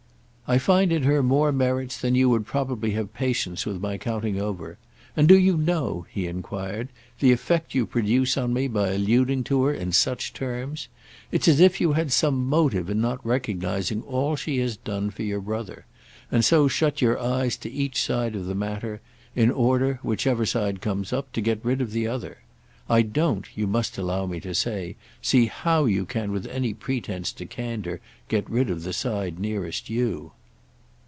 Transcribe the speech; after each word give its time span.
"I 0.47 0.57
find 0.57 0.91
in 0.91 1.03
her 1.03 1.23
more 1.23 1.53
merits 1.53 1.97
than 1.97 2.13
you 2.13 2.29
would 2.31 2.45
probably 2.45 2.91
have 2.91 3.13
patience 3.13 3.65
with 3.65 3.79
my 3.79 3.97
counting 3.97 4.37
over. 4.37 4.77
And 5.15 5.25
do 5.29 5.39
you 5.39 5.55
know," 5.55 6.05
he 6.09 6.27
enquired, 6.27 6.89
"the 7.21 7.31
effect 7.31 7.73
you 7.73 7.85
produce 7.85 8.35
on 8.37 8.51
me 8.51 8.67
by 8.67 8.89
alluding 8.89 9.45
to 9.45 9.63
her 9.63 9.73
in 9.73 9.93
such 9.93 10.33
terms? 10.33 10.89
It's 11.31 11.47
as 11.47 11.61
if 11.61 11.79
you 11.79 11.93
had 11.93 12.11
some 12.11 12.45
motive 12.49 12.89
in 12.89 12.99
not 12.99 13.25
recognising 13.25 14.01
all 14.01 14.35
she 14.35 14.57
has 14.57 14.75
done 14.75 15.09
for 15.09 15.23
your 15.23 15.39
brother, 15.39 15.85
and 16.29 16.43
so 16.43 16.67
shut 16.67 17.01
your 17.01 17.17
eyes 17.17 17.55
to 17.55 17.71
each 17.71 18.01
side 18.03 18.35
of 18.35 18.45
the 18.45 18.53
matter, 18.55 18.99
in 19.33 19.51
order, 19.51 20.01
whichever 20.03 20.45
side 20.45 20.81
comes 20.81 21.13
up, 21.13 21.31
to 21.31 21.39
get 21.39 21.63
rid 21.63 21.79
of 21.79 21.91
the 21.93 22.07
other. 22.07 22.39
I 22.89 23.03
don't, 23.03 23.45
you 23.55 23.67
must 23.67 23.97
allow 23.97 24.25
me 24.25 24.41
to 24.41 24.53
say, 24.53 24.97
see 25.21 25.45
how 25.45 25.85
you 25.85 26.05
can 26.05 26.33
with 26.33 26.45
any 26.47 26.73
pretence 26.73 27.31
to 27.33 27.45
candour 27.45 28.01
get 28.27 28.49
rid 28.49 28.69
of 28.69 28.83
the 28.83 28.91
side 28.91 29.39
nearest 29.39 29.89
you." 29.89 30.33